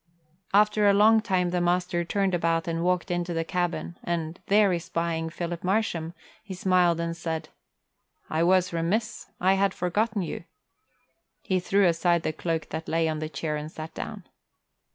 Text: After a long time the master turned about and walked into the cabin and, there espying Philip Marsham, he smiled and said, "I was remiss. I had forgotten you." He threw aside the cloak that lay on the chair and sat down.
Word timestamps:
After 0.51 0.89
a 0.89 0.95
long 0.95 1.21
time 1.21 1.51
the 1.51 1.61
master 1.61 2.03
turned 2.03 2.33
about 2.33 2.67
and 2.67 2.83
walked 2.83 3.11
into 3.11 3.35
the 3.35 3.43
cabin 3.43 3.99
and, 4.03 4.39
there 4.47 4.73
espying 4.73 5.29
Philip 5.29 5.63
Marsham, 5.63 6.15
he 6.43 6.55
smiled 6.55 6.99
and 6.99 7.15
said, 7.15 7.49
"I 8.27 8.41
was 8.41 8.73
remiss. 8.73 9.27
I 9.39 9.53
had 9.53 9.75
forgotten 9.75 10.23
you." 10.23 10.45
He 11.43 11.59
threw 11.59 11.85
aside 11.85 12.23
the 12.23 12.33
cloak 12.33 12.69
that 12.69 12.87
lay 12.87 13.07
on 13.07 13.19
the 13.19 13.29
chair 13.29 13.55
and 13.55 13.71
sat 13.71 13.93
down. 13.93 14.23